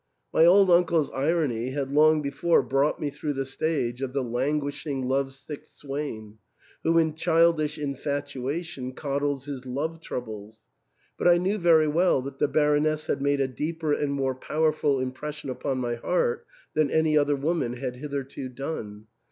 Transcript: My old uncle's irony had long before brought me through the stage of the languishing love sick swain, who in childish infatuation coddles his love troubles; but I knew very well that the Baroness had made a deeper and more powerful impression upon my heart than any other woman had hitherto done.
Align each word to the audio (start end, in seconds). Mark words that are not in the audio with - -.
My 0.33 0.45
old 0.47 0.71
uncle's 0.71 1.11
irony 1.11 1.69
had 1.73 1.91
long 1.91 2.23
before 2.23 2.63
brought 2.63 2.99
me 2.99 3.11
through 3.11 3.33
the 3.33 3.45
stage 3.45 4.01
of 4.01 4.13
the 4.13 4.23
languishing 4.23 5.07
love 5.07 5.31
sick 5.31 5.63
swain, 5.63 6.39
who 6.83 6.97
in 6.97 7.13
childish 7.13 7.77
infatuation 7.77 8.93
coddles 8.93 9.45
his 9.45 9.63
love 9.67 10.01
troubles; 10.01 10.61
but 11.19 11.27
I 11.27 11.37
knew 11.37 11.59
very 11.59 11.87
well 11.87 12.23
that 12.23 12.39
the 12.39 12.47
Baroness 12.47 13.05
had 13.05 13.21
made 13.21 13.41
a 13.41 13.47
deeper 13.47 13.93
and 13.93 14.11
more 14.11 14.33
powerful 14.33 14.99
impression 14.99 15.51
upon 15.51 15.77
my 15.77 15.93
heart 15.93 16.47
than 16.73 16.89
any 16.89 17.15
other 17.15 17.35
woman 17.35 17.73
had 17.73 17.97
hitherto 17.97 18.49
done. 18.49 19.05